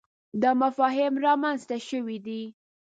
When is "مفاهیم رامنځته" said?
0.61-1.77